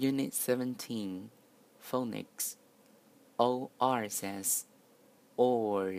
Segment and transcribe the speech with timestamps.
[0.00, 1.28] Unit 17
[1.82, 2.54] Phonics.
[3.36, 4.64] OR says
[5.36, 5.92] or.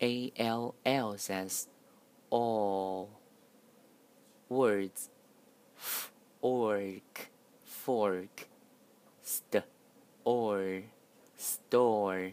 [0.00, 1.68] ALL says
[2.30, 3.10] all.
[4.48, 5.10] Words.
[5.74, 7.28] Fork
[7.62, 8.48] fork.
[9.20, 9.62] St
[10.24, 10.82] or.
[11.36, 12.30] Store.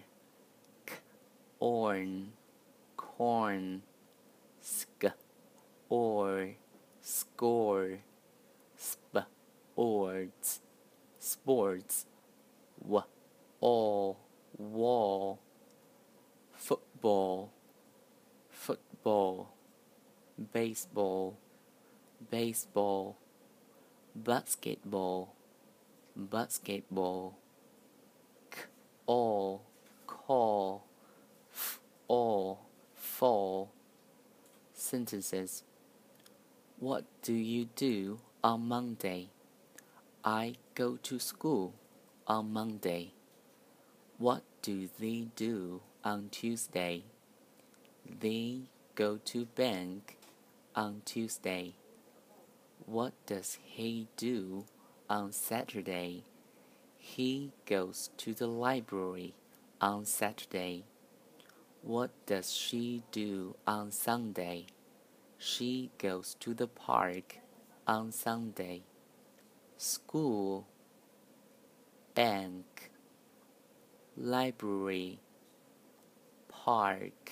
[0.86, 0.94] K
[1.60, 2.32] orn.
[2.96, 3.82] Corn.
[4.62, 5.12] Sk
[5.90, 6.56] or.
[7.02, 8.00] Score
[9.76, 10.62] ords
[11.20, 12.06] sports.
[12.82, 13.04] W
[13.62, 14.20] all
[14.58, 15.40] wall.
[16.52, 17.52] Football.
[18.50, 19.54] Football.
[20.52, 21.38] Baseball.
[22.30, 23.18] Baseball.
[24.16, 25.34] Basketball.
[26.16, 27.38] Basketball.
[28.52, 28.62] K
[29.06, 29.64] all
[30.08, 30.84] call.
[31.52, 33.72] F all fall.
[34.74, 35.64] Sentences
[36.84, 39.30] what do you do on monday
[40.24, 41.74] i go to school
[42.28, 43.12] on monday
[44.18, 47.04] what do they do on tuesday
[48.20, 48.62] they
[48.96, 50.18] go to bank
[50.76, 51.74] on tuesday
[52.86, 54.66] what does he do
[55.10, 56.24] on Saturday?
[56.98, 59.36] He goes to the library
[59.80, 60.84] on Saturday.
[61.82, 64.66] What does she do on Sunday?
[65.38, 67.38] She goes to the park
[67.88, 68.84] on Sunday.
[69.86, 70.66] School,
[72.16, 72.90] bank,
[74.16, 75.20] library,
[76.48, 77.23] park.